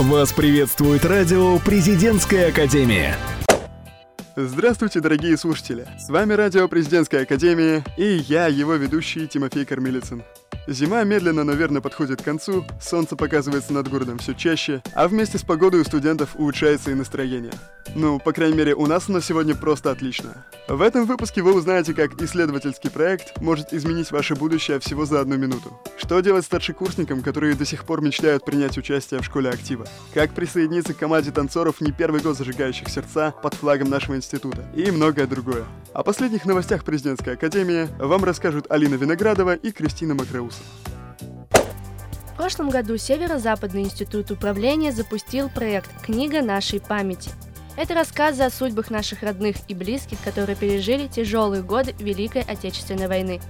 [0.00, 3.18] Вас приветствует радио «Президентская академия».
[4.34, 5.86] Здравствуйте, дорогие слушатели!
[5.98, 10.22] С вами радио «Президентская академия» и я, его ведущий Тимофей Кормилицын.
[10.70, 15.36] Зима медленно, но верно подходит к концу, солнце показывается над городом все чаще, а вместе
[15.36, 17.52] с погодой у студентов улучшается и настроение.
[17.96, 20.44] Ну, по крайней мере, у нас оно сегодня просто отлично.
[20.68, 25.36] В этом выпуске вы узнаете, как исследовательский проект может изменить ваше будущее всего за одну
[25.36, 25.76] минуту.
[25.98, 29.88] Что делать старшекурсникам, которые до сих пор мечтают принять участие в школе актива?
[30.14, 34.64] Как присоединиться к команде танцоров не первый год зажигающих сердца под флагом нашего института?
[34.76, 35.64] И многое другое.
[35.92, 40.59] О последних новостях президентской академии вам расскажут Алина Виноградова и Кристина Макреус.
[41.50, 47.30] В прошлом году Северо-Западный институт управления запустил проект «Книга нашей памяти».
[47.76, 53.40] Это рассказы о судьбах наших родных и близких, которые пережили тяжелые годы Великой Отечественной войны.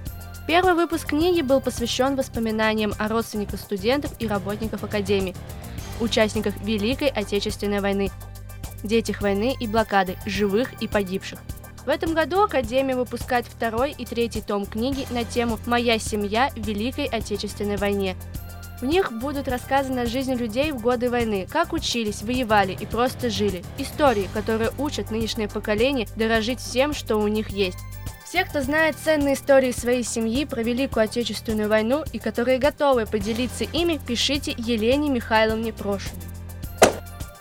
[0.47, 5.35] Первый выпуск книги был посвящен воспоминаниям о родственниках студентов и работников Академии,
[5.99, 8.11] участниках Великой Отечественной войны,
[8.83, 11.39] детях войны и блокады, живых и погибших.
[11.85, 16.59] В этом году Академия выпускает второй и третий том книги на тему «Моя семья в
[16.59, 18.15] Великой Отечественной войне».
[18.81, 23.29] В них будут рассказаны о жизни людей в годы войны, как учились, воевали и просто
[23.29, 23.63] жили.
[23.77, 27.77] Истории, которые учат нынешнее поколение дорожить всем, что у них есть.
[28.25, 33.65] Все, кто знает ценные истории своей семьи про Великую Отечественную войну и которые готовы поделиться
[33.65, 36.30] ими, пишите Елене Михайловне Прошиной.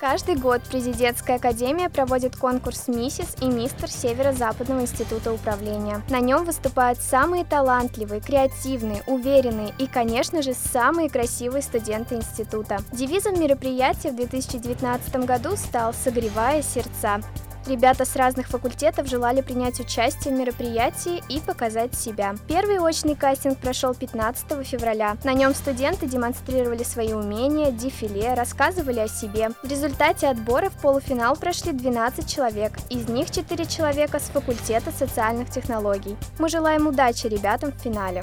[0.00, 6.00] Каждый год Президентская академия проводит конкурс «Миссис» и «Мистер» Северо-Западного института управления.
[6.08, 12.78] На нем выступают самые талантливые, креативные, уверенные и, конечно же, самые красивые студенты института.
[12.92, 17.20] Девизом мероприятия в 2019 году стал «Согревая сердца».
[17.66, 22.34] Ребята с разных факультетов желали принять участие в мероприятии и показать себя.
[22.48, 25.16] Первый очный кастинг прошел 15 февраля.
[25.24, 29.50] На нем студенты демонстрировали свои умения, дефиле, рассказывали о себе.
[29.62, 35.50] В результате отбора в полуфинал прошли 12 человек, из них 4 человека с факультета социальных
[35.50, 36.16] технологий.
[36.38, 38.22] Мы желаем удачи ребятам в финале.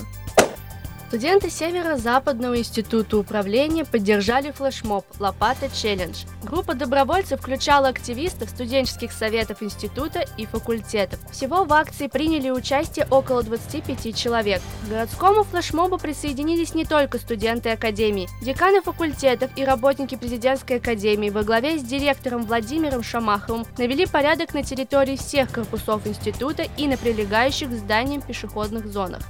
[1.07, 6.25] Студенты Северо-Западного института управления поддержали флешмоб «Лопата Челлендж».
[6.43, 11.17] Группа добровольцев включала активистов студенческих советов института и факультетов.
[11.31, 14.61] Всего в акции приняли участие около 25 человек.
[14.85, 18.27] К городскому флешмобу присоединились не только студенты академии.
[18.41, 24.61] Деканы факультетов и работники президентской академии во главе с директором Владимиром Шамаховым навели порядок на
[24.61, 29.21] территории всех корпусов института и на прилегающих к зданиям пешеходных зонах.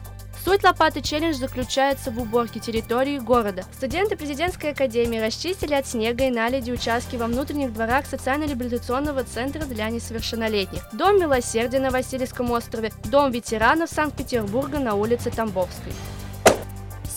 [0.48, 3.66] Суть лопаты челлендж заключается в уборке территории города.
[3.74, 9.90] Студенты президентской академии расчистили от снега и наледи участки во внутренних дворах социально-реабилитационного центра для
[9.90, 10.88] несовершеннолетних.
[10.94, 15.92] Дом милосердия на Васильевском острове, дом ветеранов Санкт-Петербурга на улице Тамбовской.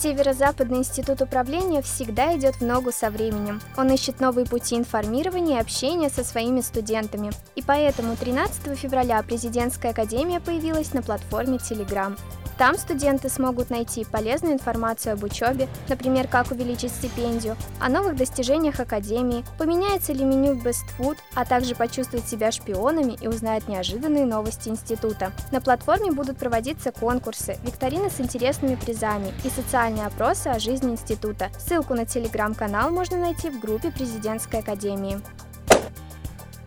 [0.01, 3.61] Северо-Западный институт управления всегда идет в ногу со временем.
[3.77, 7.31] Он ищет новые пути информирования и общения со своими студентами.
[7.55, 12.17] И поэтому 13 февраля президентская академия появилась на платформе Telegram.
[12.61, 18.79] Там студенты смогут найти полезную информацию об учебе, например, как увеличить стипендию, о новых достижениях
[18.79, 24.69] Академии, поменяется ли меню Best Food, а также почувствовать себя шпионами и узнать неожиданные новости
[24.69, 25.31] института.
[25.51, 31.49] На платформе будут проводиться конкурсы, викторины с интересными призами и социальные опросы о жизни института.
[31.57, 35.19] Ссылку на телеграм-канал можно найти в группе Президентской Академии.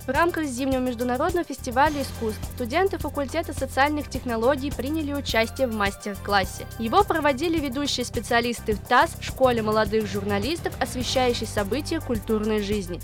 [0.06, 6.66] В рамках зимнего международного фестиваля искусств студенты факультета социальных технологий приняли участие в мастер-классе.
[6.78, 13.00] Его проводили ведущие специалисты в ТАСС, школе молодых журналистов, освещающей события культурной жизни.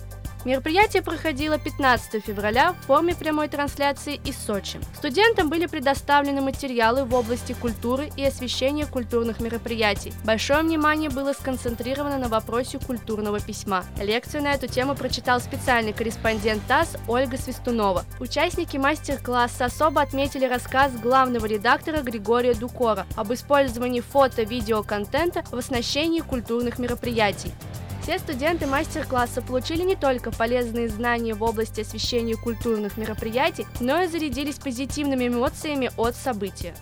[0.46, 4.80] Мероприятие проходило 15 февраля в форме прямой трансляции из Сочи.
[4.96, 10.14] Студентам были предоставлены материалы в области культуры и освещения культурных мероприятий.
[10.24, 13.84] Большое внимание было сконцентрировано на вопросе культурного письма.
[14.00, 18.06] Лекцию на эту тему прочитал специальный корреспондент ТАСС Ольга Свистунова.
[18.18, 26.78] Участники мастер-класса особо отметили рассказ главного редактора Григория Дукора об использовании фото-видеоконтента в оснащении культурных
[26.78, 27.52] мероприятий.
[28.02, 34.06] Все студенты мастер-класса получили не только полезные знания в области освещения культурных мероприятий, но и
[34.06, 36.74] зарядились позитивными эмоциями от события.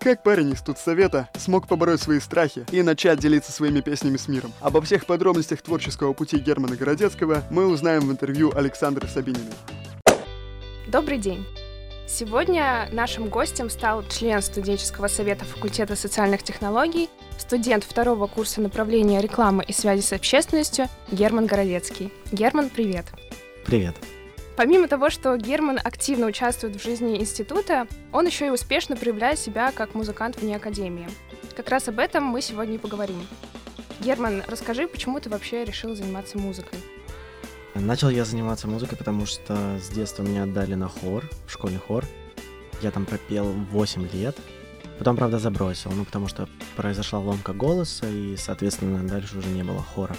[0.00, 4.52] Как парень из студсовета смог побороть свои страхи и начать делиться своими песнями с миром?
[4.60, 9.54] Обо всех подробностях творческого пути Германа Городецкого мы узнаем в интервью Александры Сабининой.
[10.88, 11.46] Добрый день!
[12.08, 17.10] Сегодня нашим гостем стал член студенческого совета факультета социальных технологий,
[17.40, 22.12] студент второго курса направления рекламы и связи с общественностью Герман Городецкий.
[22.32, 23.06] Герман, привет!
[23.64, 23.96] Привет!
[24.56, 29.70] Помимо того, что Герман активно участвует в жизни института, он еще и успешно проявляет себя
[29.70, 31.08] как музыкант вне академии.
[31.56, 33.24] Как раз об этом мы сегодня и поговорим.
[34.00, 36.78] Герман, расскажи, почему ты вообще решил заниматься музыкой?
[37.74, 42.04] Начал я заниматься музыкой, потому что с детства меня отдали на хор, в школьный хор.
[42.82, 44.36] Я там пропел 8 лет.
[44.98, 49.82] Потом, правда, забросил, ну, потому что произошла ломка голоса, и, соответственно, дальше уже не было
[49.82, 50.16] хора.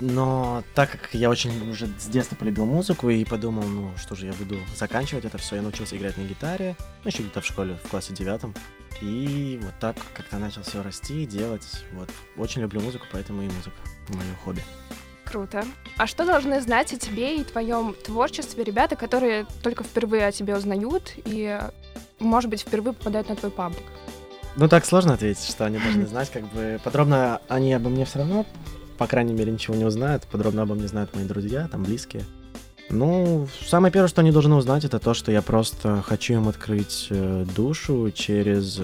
[0.00, 4.26] Но так как я очень уже с детства полюбил музыку и подумал, ну что же,
[4.26, 7.78] я буду заканчивать это все, я научился играть на гитаре, ну, еще где-то в школе,
[7.84, 8.54] в классе девятом.
[9.00, 11.84] И вот так как-то начал все расти, делать.
[11.92, 12.08] Вот.
[12.36, 13.76] Очень люблю музыку, поэтому и музыка
[14.08, 14.62] мое хобби.
[15.24, 15.64] Круто.
[15.96, 20.56] А что должны знать о тебе и твоем творчестве ребята, которые только впервые о тебе
[20.56, 21.60] узнают и,
[22.22, 23.84] может быть, впервые попадают на твой паблик?
[24.56, 26.30] Ну, так сложно ответить, что они должны знать.
[26.30, 28.44] Как бы подробно они обо мне все равно,
[28.98, 30.24] по крайней мере, ничего не узнают.
[30.24, 32.24] Подробно обо мне знают мои друзья, там, близкие.
[32.90, 37.06] Ну, самое первое, что они должны узнать, это то, что я просто хочу им открыть
[37.08, 38.80] э, душу через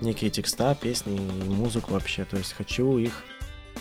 [0.00, 2.24] некие текста, песни и музыку вообще.
[2.24, 3.12] То есть хочу их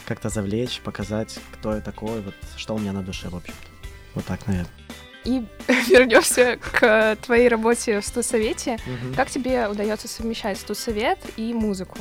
[0.05, 3.67] как-то завлечь, показать, кто я такой, вот что у меня на душе, в общем-то.
[4.13, 4.82] Вот так, наверное.
[5.25, 5.43] И
[5.89, 8.73] вернемся к твоей работе в студсовете.
[8.73, 9.15] Угу.
[9.15, 11.97] Как тебе удается совмещать студсовет и музыку?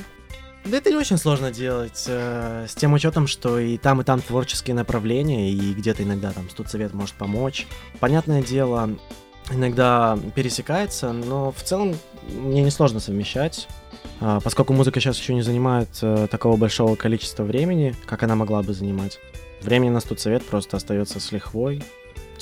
[0.64, 4.20] Да это не очень сложно делать, э, с тем учетом, что и там, и там
[4.20, 7.66] творческие направления, и где-то иногда там студсовет может помочь.
[7.98, 8.90] Понятное дело,
[9.50, 11.96] иногда пересекается, но в целом
[12.28, 13.66] мне несложно совмещать.
[14.20, 18.62] А, поскольку музыка сейчас еще не занимает э, такого большого количества времени, как она могла
[18.62, 19.18] бы занимать,
[19.62, 21.82] времени на студсовет просто остается с лихвой.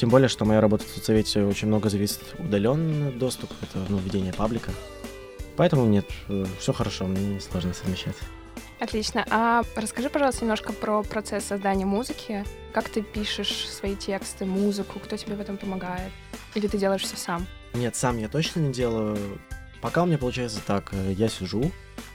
[0.00, 4.32] Тем более, что моя работа в студсовете очень много зависит удаленный доступ, это ну, ведение
[4.32, 4.70] паблика.
[5.58, 8.16] Поэтому нет, э, все хорошо, мне не сложно совмещать.
[8.78, 9.26] Отлично.
[9.28, 12.46] А расскажи, пожалуйста, немножко про процесс создания музыки.
[12.72, 16.12] Как ты пишешь свои тексты, музыку, кто тебе в этом помогает?
[16.54, 17.46] Или ты делаешь все сам?
[17.74, 19.18] Нет, сам я точно не делаю.
[19.82, 21.70] Пока у меня получается так, э, я сижу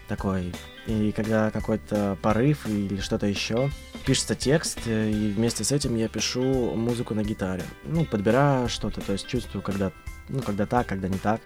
[0.07, 0.53] такой,
[0.87, 3.69] и когда какой-то порыв или что-то еще,
[4.05, 6.43] пишется текст, э, и вместе с этим я пишу
[6.75, 7.63] музыку на гитаре.
[7.83, 9.91] Ну, подбираю что-то, то есть чувствую, когда,
[10.29, 11.41] ну, когда так, когда не так.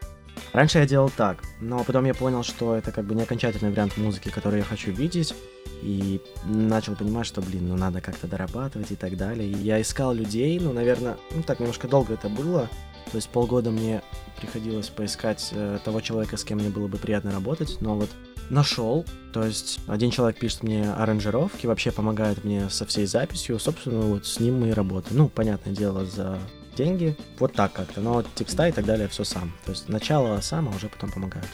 [0.54, 3.98] Раньше я делал так, но потом я понял, что это как бы не окончательный вариант
[3.98, 5.36] музыки, который я хочу видеть,
[5.82, 9.50] и начал понимать, что, блин, ну надо как-то дорабатывать и так далее.
[9.50, 12.70] И я искал людей, ну, наверное, ну так немножко долго это было,
[13.12, 14.02] то есть полгода мне
[14.40, 18.10] приходилось поискать э, того человека, с кем мне было бы приятно работать, но вот
[18.50, 19.06] нашел.
[19.34, 23.60] То есть один человек пишет мне аранжировки, вообще помогает мне со всей записью.
[23.60, 25.18] Собственно, вот с ним мы и работаем.
[25.18, 26.40] Ну, понятное дело, за
[26.76, 27.16] деньги.
[27.40, 28.02] Вот так как-то.
[28.02, 29.52] Но текста и так далее все сам.
[29.66, 31.50] То есть начало сам, а уже потом помогают.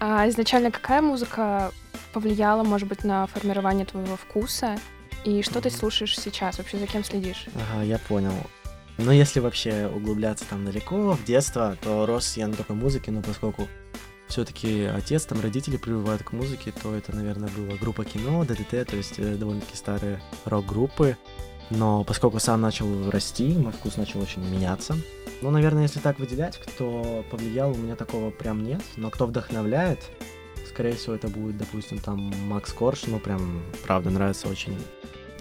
[0.00, 1.72] А изначально какая музыка
[2.12, 4.78] повлияла, может быть, на формирование твоего вкуса?
[5.24, 6.58] И что ты слушаешь сейчас?
[6.58, 7.46] Вообще за кем следишь?
[7.54, 8.32] Ага, я понял.
[8.98, 13.22] Но если вообще углубляться там далеко, в детство, то рос я на такой музыке, но
[13.22, 13.68] поскольку
[14.26, 18.96] все-таки отец, там родители прививают к музыке, то это, наверное, была группа кино, ДДТ, то
[18.96, 21.16] есть э, довольно-таки старые рок-группы.
[21.70, 24.96] Но поскольку сам начал расти, мой вкус начал очень меняться.
[25.42, 28.82] Ну, наверное, если так выделять, кто повлиял, у меня такого прям нет.
[28.96, 30.00] Но кто вдохновляет,
[30.68, 34.76] скорее всего, это будет, допустим, там Макс Корж, ну, прям, правда, нравится очень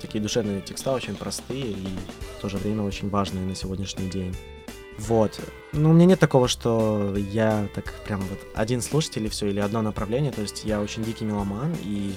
[0.01, 1.87] Такие душевные текста очень простые и
[2.37, 4.35] в то же время очень важные на сегодняшний день.
[4.99, 5.39] Вот.
[5.73, 9.59] Ну, у меня нет такого, что я так прям вот один слушатель и все, или
[9.59, 10.31] одно направление.
[10.31, 12.13] То есть я очень дикий меломан, и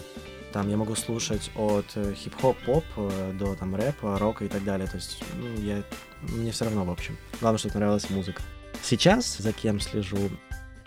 [0.53, 4.65] там я могу слушать от э, хип-хоп, поп э, до там рэпа, рока и так
[4.65, 4.89] далее.
[4.89, 5.83] То есть, ну, я...
[6.23, 7.17] Мне все равно, в общем.
[7.41, 8.43] Главное, чтобы нравилась музыка.
[8.83, 10.31] Сейчас за кем слежу?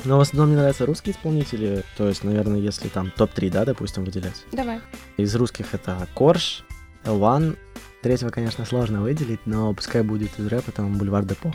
[0.04, 1.84] Но в основном мне нравятся русские исполнители.
[1.96, 4.44] То есть, наверное, если там топ-3, да, допустим, выделять.
[4.52, 4.82] Давай.
[5.18, 6.66] Из русских это Корж,
[7.06, 7.58] L1.
[8.02, 11.54] Третьего, конечно, сложно выделить, но пускай будет из рэпа, там, Бульвар Депо.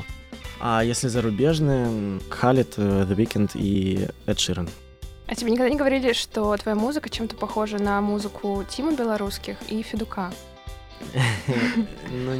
[0.60, 4.68] А если зарубежные, Халит, э, The Weeknd и Эд Ширен.
[5.26, 9.82] А тебе никогда не говорили, что твоя музыка чем-то похожа на музыку Тима Белорусских и
[9.82, 10.32] Федука?
[12.10, 12.32] Ну,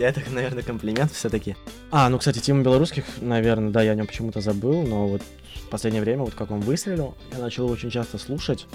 [0.00, 1.54] это, наверное, комплимент все-таки.
[1.90, 5.22] А, ну, кстати, Тима Белорусских, наверное, да, я о нем почему-то забыл, но вот
[5.56, 8.66] в последнее время, вот как он выстрелил, я начал его очень часто слушать.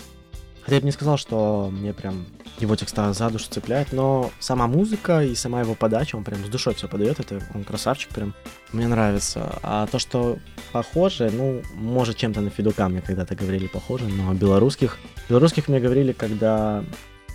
[0.65, 2.25] Хотя я бы не сказал, что мне прям
[2.57, 6.49] его текста за душу цепляет, но сама музыка и сама его подача, он прям с
[6.49, 8.33] душой все подает, это он красавчик прям,
[8.71, 9.59] мне нравится.
[9.61, 10.39] А то, что
[10.71, 14.97] похоже, ну, может чем-то на Федука мне когда-то говорили похоже, но белорусских,
[15.29, 16.83] белорусских мне говорили, когда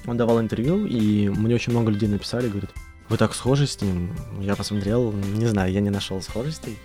[0.06, 2.70] он давал интервью, и мне очень много людей написали, говорят,
[3.08, 4.12] вы так схожи с ним.
[4.40, 6.76] Я посмотрел, не знаю, я не нашел схожестей.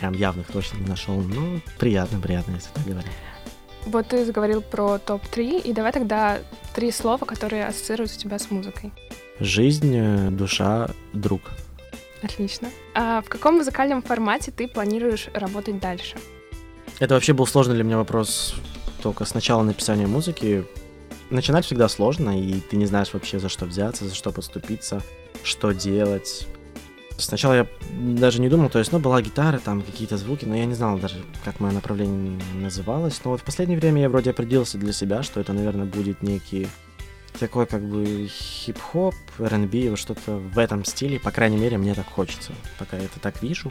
[0.00, 1.20] Прям явных точно не нашел.
[1.20, 3.12] Ну, приятно, приятно, если так говорить.
[3.86, 6.38] Вот ты заговорил про топ-3, и давай тогда
[6.74, 8.92] три слова, которые ассоциируются у тебя с музыкой.
[9.38, 11.40] Жизнь, э, душа, друг.
[12.22, 12.68] Отлично.
[12.94, 16.16] А в каком музыкальном формате ты планируешь работать дальше?
[16.98, 18.56] Это вообще был сложный для меня вопрос
[19.02, 20.64] только с начала написания музыки.
[21.30, 25.02] начинать всегда сложно, и ты не знаешь вообще, за что взяться, за что подступиться,
[25.42, 26.46] что делать.
[27.18, 30.66] Сначала я даже не думал, то есть, ну, была гитара, там какие-то звуки, но я
[30.66, 33.20] не знал даже, как мое направление называлось.
[33.24, 36.68] Но вот в последнее время я вроде определился для себя, что это, наверное, будет некий
[37.38, 42.06] такой как бы хип-хоп, R&B, вот что-то в этом стиле, по крайней мере, мне так
[42.06, 43.70] хочется, пока я это так вижу.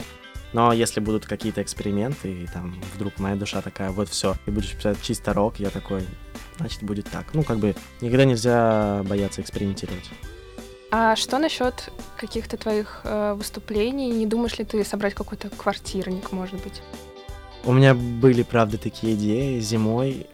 [0.52, 4.74] Но если будут какие-то эксперименты, и там вдруг моя душа такая, вот все, и будешь
[4.74, 6.02] писать чисто рок, я такой,
[6.58, 7.34] значит будет так.
[7.34, 10.10] Ну, как бы никогда нельзя бояться экспериментировать.
[10.90, 14.10] А что насчет каких-то твоих э, выступлений?
[14.10, 16.80] Не думаешь ли ты собрать какой-то квартирник, может быть?
[17.64, 20.28] У меня были, правда, такие идеи зимой,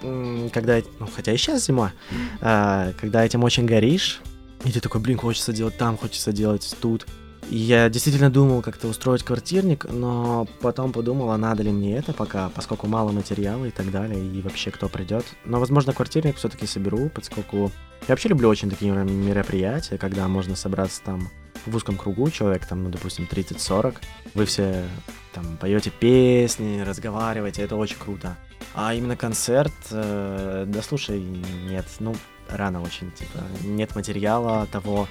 [0.00, 1.92] когда, ну, хотя и сейчас зима,
[2.40, 4.20] а, когда этим очень горишь,
[4.64, 7.06] и ты такой, блин, хочется делать там, хочется делать тут.
[7.48, 12.48] Я действительно думал как-то устроить квартирник, но потом подумал, а надо ли мне это пока,
[12.50, 15.24] поскольку мало материала и так далее, и вообще кто придет.
[15.44, 17.70] Но, возможно, квартирник все-таки соберу, поскольку
[18.08, 21.28] я вообще люблю очень такие мероприятия, когда можно собраться там
[21.66, 23.96] в узком кругу, человек там, ну, допустим, 30-40,
[24.34, 24.84] вы все
[25.32, 28.36] там поете песни, разговариваете, это очень круто.
[28.74, 31.20] А именно концерт, э, да слушай,
[31.68, 32.14] нет, ну,
[32.48, 35.08] рано очень, типа, нет материала того.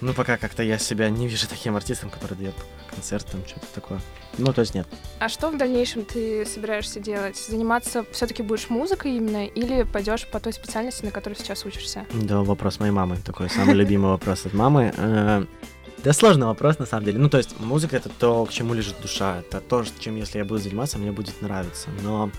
[0.00, 2.54] Ну, пока как-то я себя не вижу таким артистом, который дает
[2.90, 4.00] концерт, там, что-то такое.
[4.38, 4.86] Ну, то есть нет.
[5.18, 7.36] А что в дальнейшем ты собираешься делать?
[7.36, 12.06] Заниматься все-таки будешь музыкой именно или пойдешь по той специальности, на которой сейчас учишься?
[12.12, 13.16] Да, вопрос моей мамы.
[13.24, 14.92] Такой самый любимый вопрос от мамы.
[14.96, 15.46] Э,
[16.04, 17.18] да сложный вопрос, на самом деле.
[17.18, 19.38] Ну, то есть, музыка— это то, к чему лежит душа.
[19.38, 21.88] Это то, чем, если я буду заниматься, мне будет нравиться.
[22.02, 22.30] Но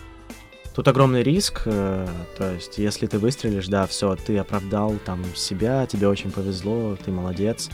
[0.78, 2.08] Тут огромный риск, э,
[2.38, 7.10] то есть если ты выстрелишь, да, все, ты оправдал там себя, тебе очень повезло, ты
[7.10, 7.72] молодец.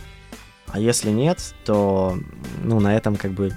[0.68, 2.18] А если нет, то,
[2.64, 3.52] ну, на этом как бы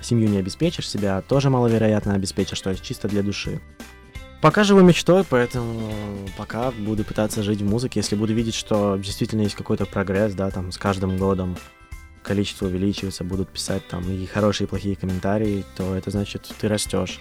[0.00, 3.60] семью не обеспечишь, себя тоже маловероятно обеспечишь, то есть чисто для души.
[4.42, 5.92] Пока живу мечтой, поэтому
[6.36, 10.50] пока буду пытаться жить в музыке, если буду видеть, что действительно есть какой-то прогресс, да,
[10.50, 11.56] там с каждым годом
[12.24, 17.20] количество увеличивается, будут писать там и хорошие, и плохие комментарии, то это значит, ты растешь.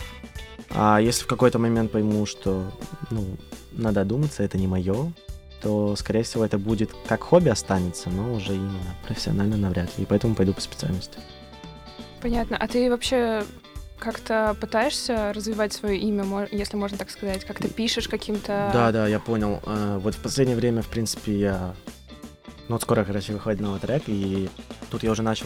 [0.71, 2.71] А если в какой-то момент пойму, что
[3.11, 3.37] ну,
[3.73, 5.13] надо одуматься, это не мое,
[5.61, 10.03] то, скорее всего, это будет как хобби останется, но уже именно профессионально навряд ли.
[10.03, 11.19] И поэтому пойду по специальности.
[12.21, 12.57] Понятно.
[12.57, 13.43] А ты вообще
[13.99, 17.45] как-то пытаешься развивать свое имя, если можно так сказать?
[17.45, 18.69] Как ты пишешь каким-то...
[18.73, 19.61] Да, да, я понял.
[19.65, 21.75] А, вот в последнее время, в принципе, я...
[22.73, 24.49] Ну, вот скоро, короче, выходит новый трек, и
[24.89, 25.45] тут я уже начал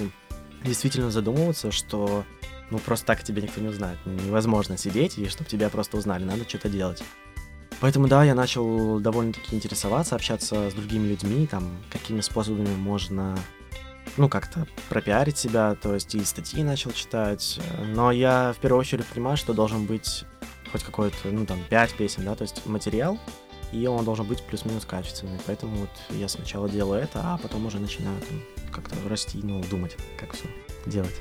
[0.64, 2.24] действительно задумываться, что
[2.72, 3.98] ну, просто так тебя никто не узнает.
[4.06, 7.04] Невозможно сидеть, и чтобы тебя просто узнали, надо что-то делать.
[7.82, 13.38] Поэтому, да, я начал довольно-таки интересоваться, общаться с другими людьми, там, какими способами можно,
[14.16, 17.60] ну, как-то пропиарить себя, то есть и статьи начал читать.
[17.94, 20.24] Но я в первую очередь понимаю, что должен быть
[20.72, 23.20] хоть какой-то, ну, там, 5 песен, да, то есть материал,
[23.72, 25.40] и он должен быть плюс-минус качественный.
[25.46, 29.98] Поэтому вот я сначала делаю это, а потом уже начинаю там, как-то расти, ну, думать,
[30.20, 30.46] как все
[30.86, 31.16] делать.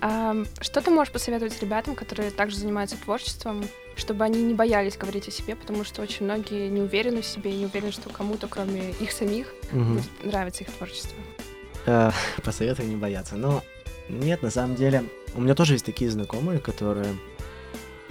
[0.00, 5.28] А что ты можешь посоветовать ребятам, которые также занимаются творчеством, чтобы они не боялись говорить
[5.28, 8.90] о себе, потому что очень многие не уверены в себе, не уверены, что кому-то, кроме
[8.90, 9.84] их самих, угу.
[9.84, 11.16] будет нравиться их творчество?
[11.86, 12.10] Э,
[12.44, 13.36] посоветую не бояться.
[13.36, 13.62] Но
[14.08, 15.04] нет, на самом деле,
[15.34, 17.16] у меня тоже есть такие знакомые, которые,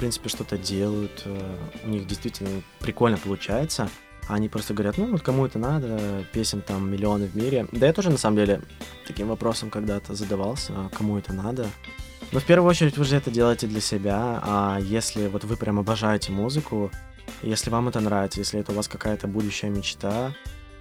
[0.01, 3.87] принципе, что-то делают, э, у них действительно прикольно получается.
[4.27, 7.67] Они просто говорят, ну вот кому это надо, песен там миллионы в мире.
[7.71, 8.61] Да я тоже на самом деле
[9.05, 11.67] таким вопросом когда-то задавался, а кому это надо.
[12.31, 15.77] Но в первую очередь вы же это делаете для себя, а если вот вы прям
[15.77, 16.89] обожаете музыку,
[17.43, 20.33] если вам это нравится, если это у вас какая-то будущая мечта,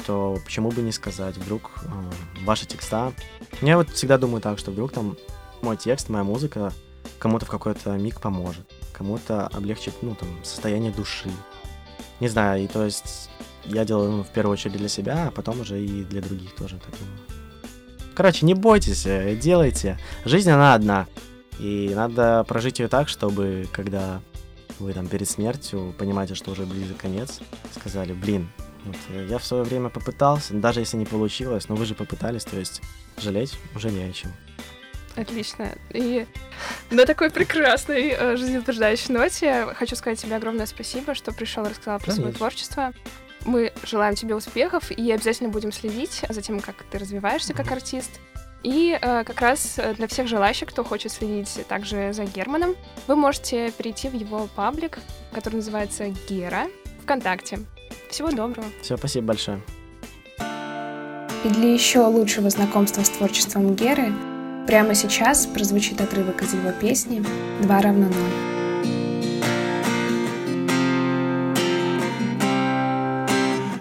[0.07, 3.13] то почему бы не сказать, вдруг э, ваши текста...
[3.61, 5.19] Я вот всегда думаю так, что вдруг там
[5.61, 6.73] мой текст, моя музыка
[7.19, 11.31] кому-то в какой-то миг поможет, кому-то облегчит, ну, там, состояние души.
[12.21, 13.31] Не знаю, и то есть
[13.65, 16.79] я делаю ну, в первую очередь для себя, а потом уже и для других тоже
[16.79, 17.19] так думаю.
[18.15, 19.99] Короче, не бойтесь, э, делайте.
[20.25, 21.07] Жизнь она одна.
[21.59, 24.21] И надо прожить ее так, чтобы когда
[24.79, 27.41] вы там перед смертью понимаете, что уже близок конец,
[27.75, 28.51] сказали, блин,
[28.85, 32.45] вот, э, я в свое время попытался, даже если не получилось, но вы же попытались,
[32.45, 32.81] то есть
[33.19, 34.33] жалеть уже не о чем.
[35.17, 35.75] Отлично.
[35.91, 36.27] И
[36.91, 42.01] на такой прекрасной э, жизнеутверждающей ноте хочу сказать тебе огромное спасибо, что пришел и рассказал
[42.01, 42.93] про свое творчество.
[43.45, 48.21] Мы желаем тебе успехов и обязательно будем следить за тем, как ты развиваешься как артист.
[48.63, 52.75] И э, как раз для всех желающих, кто хочет следить также за Германом,
[53.07, 54.99] вы можете перейти в его паблик,
[55.33, 56.67] который называется Гера
[57.05, 57.61] ВКонтакте.
[58.11, 58.67] Всего доброго.
[58.83, 59.61] Все, спасибо большое.
[61.45, 64.13] И для еще лучшего знакомства с творчеством Геры
[64.71, 67.25] Прямо сейчас прозвучит отрывок из его песни
[67.61, 68.15] «Два равно ноль».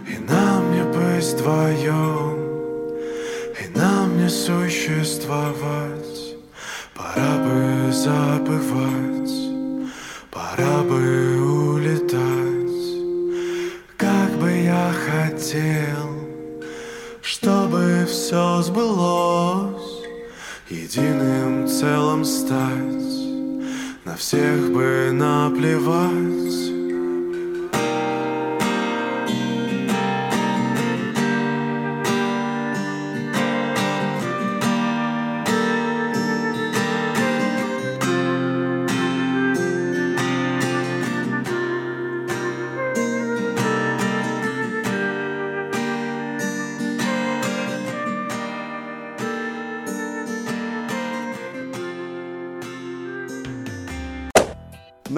[0.07, 2.39] И нам не быть вдвоем
[3.61, 5.68] И нам не существовать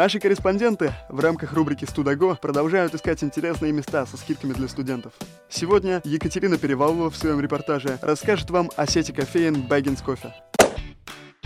[0.01, 5.13] Наши корреспонденты в рамках рубрики «Студаго» продолжают искать интересные места со скидками для студентов.
[5.47, 10.33] Сегодня Екатерина Перевалова в своем репортаже расскажет вам о сети кофеин Baggins Кофе.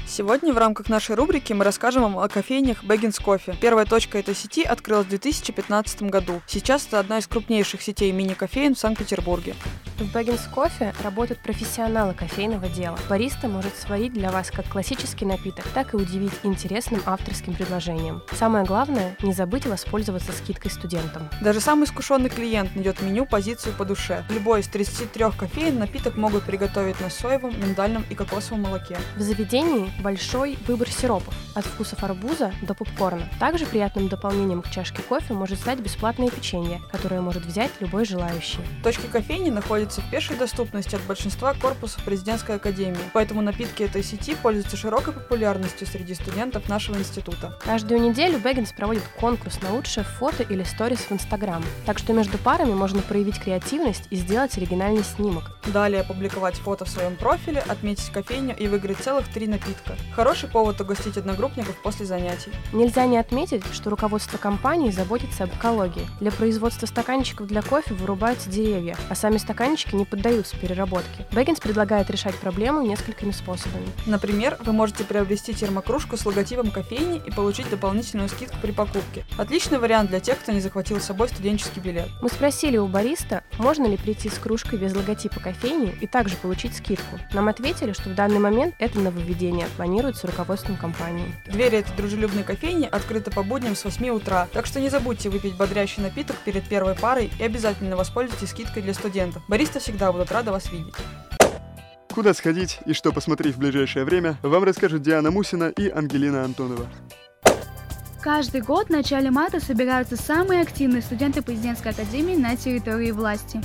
[0.07, 3.57] Сегодня в рамках нашей рубрики мы расскажем вам о кофейнях Бэггинс Кофе.
[3.59, 6.41] Первая точка этой сети открылась в 2015 году.
[6.47, 9.55] Сейчас это одна из крупнейших сетей мини-кофеин в Санкт-Петербурге.
[9.97, 12.99] В Бэггинс Кофе работают профессионалы кофейного дела.
[13.09, 18.21] Бариста может сварить для вас как классический напиток, так и удивить интересным авторским предложением.
[18.33, 21.29] Самое главное– не забыть воспользоваться скидкой студентам.
[21.41, 24.25] Даже самый искушенный клиент найдет меню позицию по душе.
[24.29, 28.97] Любой из 33 кофеин напиток могут приготовить на соевом, миндальном и кокосовом молоке.
[29.15, 33.29] В заведении большой выбор сиропов, от вкусов арбуза до попкорна.
[33.39, 38.59] Также приятным дополнением к чашке кофе может стать бесплатное печенье, которое может взять любой желающий.
[38.83, 44.35] Точки кофейни находятся в пешей доступности от большинства корпусов президентской академии, поэтому напитки этой сети
[44.35, 47.57] пользуются широкой популярностью среди студентов нашего института.
[47.63, 52.37] Каждую неделю Бэггинс проводит конкурс на лучшее фото или сторис в Инстаграм, так что между
[52.37, 55.51] парами можно проявить креативность и сделать оригинальный снимок.
[55.67, 59.95] Далее опубликовать фото в своем профиле, отметить кофейню и выиграть целых три напитка.
[60.15, 62.51] Хороший повод угостить одногруппников после занятий.
[62.73, 66.07] Нельзя не отметить, что руководство компании заботится об экологии.
[66.19, 71.25] Для производства стаканчиков для кофе вырубаются деревья, а сами стаканчики не поддаются переработке.
[71.31, 73.87] Бэггинс предлагает решать проблему несколькими способами.
[74.05, 79.25] Например, вы можете приобрести термокружку с логотипом кофейни и получить дополнительную скидку при покупке.
[79.37, 82.09] Отличный вариант для тех, кто не захватил с собой студенческий билет.
[82.21, 86.75] Мы спросили у бариста, можно ли прийти с кружкой без логотипа кофейни и также получить
[86.75, 87.19] скидку.
[87.33, 91.33] Нам ответили, что в данный момент это нововведение планируется руководством компании.
[91.47, 95.55] Двери этой дружелюбной кофейни открыты по будням с 8 утра, так что не забудьте выпить
[95.55, 99.43] бодрящий напиток перед первой парой и обязательно воспользуйтесь скидкой для студентов.
[99.65, 100.93] Бариста всегда будут рады вас видеть.
[102.13, 106.85] Куда сходить и что посмотреть в ближайшее время, вам расскажут Диана Мусина и Ангелина Антонова.
[108.21, 113.59] Каждый год в начале марта собираются самые активные студенты президентской академии на территории власти.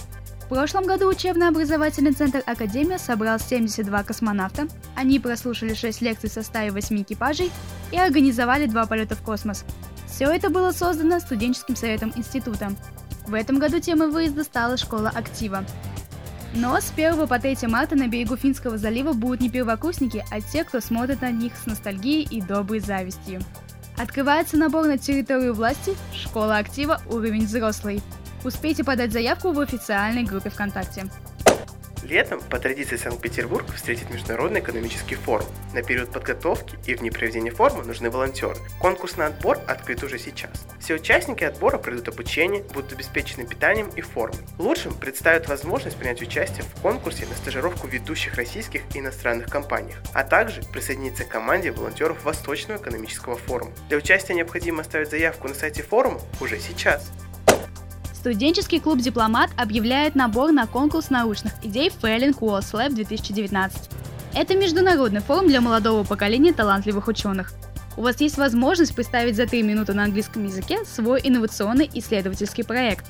[0.45, 4.69] В прошлом году учебно-образовательный центр Академия собрал 72 космонавта.
[4.97, 7.53] Они прослушали 6 лекций в составе 8 экипажей
[7.93, 9.67] и организовали два полета в космос.
[10.07, 12.73] Все это было создано студенческим советом института.
[13.27, 15.65] В этом году темой выезда стала школа актива.
[16.55, 20.65] Но с 1 по 3 марта на берегу Финского залива будут не первокурсники, а те,
[20.65, 23.41] кто смотрит на них с ностальгией и доброй завистью.
[23.97, 27.01] Открывается набор на территорию власти «Школа актива.
[27.07, 28.03] Уровень взрослый».
[28.43, 31.05] Успейте подать заявку в официальной группе ВКонтакте.
[32.11, 35.47] Летом, по традиции Санкт-Петербург встретит Международный экономический форум.
[35.73, 38.57] На период подготовки и в дни проведения форума нужны волонтеры.
[38.81, 40.51] Конкурс на отбор открыт уже сейчас.
[40.81, 44.41] Все участники отбора пройдут обучение, будут обеспечены питанием и формой.
[44.59, 50.25] Лучшим представят возможность принять участие в конкурсе на стажировку ведущих российских и иностранных компаниях, а
[50.25, 53.71] также присоединиться к команде волонтеров Восточного экономического форума.
[53.89, 57.13] Для участия необходимо оставить заявку на сайте форума уже сейчас.
[58.21, 63.91] Студенческий клуб «Дипломат» объявляет набор на конкурс научных идей Failing Walls Lab 2019.
[64.35, 67.55] Это международный форум для молодого поколения талантливых ученых.
[67.97, 73.07] У вас есть возможность представить за 3 минуты на английском языке свой инновационный исследовательский проект.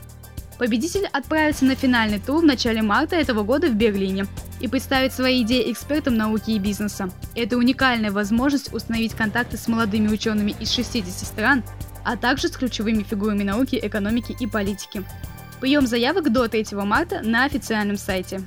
[0.58, 4.26] Победитель отправится на финальный тур в начале марта этого года в Берлине
[4.60, 7.10] и представит свои идеи экспертам науки и бизнеса.
[7.34, 11.64] Это уникальная возможность установить контакты с молодыми учеными из 60 стран
[12.04, 15.04] а также с ключевыми фигурами науки, экономики и политики.
[15.60, 18.40] Прием заявок до 3 марта на официальном сайте.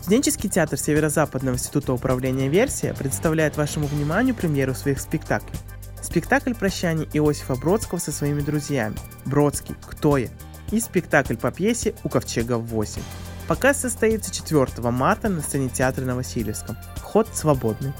[0.00, 5.58] Студенческий театр Северо-Западного института управления «Версия» представляет вашему вниманию премьеру своих спектаклей.
[6.00, 9.74] Спектакль «Прощание» Иосифа Бродского со своими друзьями «Бродский.
[9.84, 10.28] Кто я?»
[10.70, 13.00] и спектакль по пьесе «У ковчега 8».
[13.48, 16.76] Показ состоится 4 марта на сцене театра на Васильевском.
[16.96, 17.92] Вход свободный.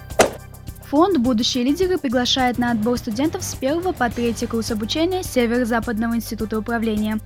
[0.90, 6.58] Фонд «Будущие лидеры» приглашает на отбор студентов с 1 по 3 курс обучения Северо-Западного института
[6.58, 7.18] управления.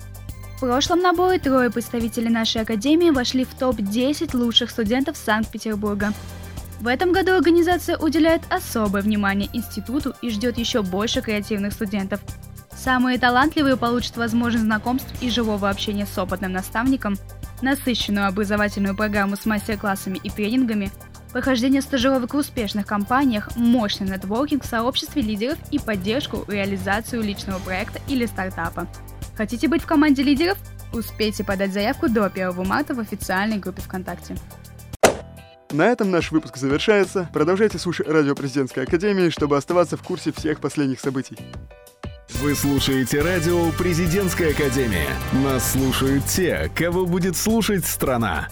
[0.59, 6.11] прошлом наборе трое представителей нашей академии вошли в топ-10 лучших студентов Санкт-Петербурга.
[6.79, 12.19] В этом году организация уделяет особое внимание институту и ждет еще больше креативных студентов.
[12.75, 17.15] Самые талантливые получат возможность знакомств и живого общения с опытным наставником,
[17.61, 20.91] насыщенную образовательную программу с мастер-классами и тренингами,
[21.31, 27.99] прохождение стажировок в успешных компаниях, мощный нетворкинг в сообществе лидеров и поддержку реализацию личного проекта
[28.07, 28.87] или стартапа.
[29.35, 30.57] Хотите быть в команде лидеров?
[30.93, 34.35] Успейте подать заявку до 1 марта в официальной группе ВКонтакте.
[35.71, 37.29] На этом наш выпуск завершается.
[37.31, 41.37] Продолжайте слушать радио Президентской Академии, чтобы оставаться в курсе всех последних событий.
[42.41, 45.09] Вы слушаете радио «Президентская академия».
[45.43, 48.47] Нас слушают те, кого будет слушать страна.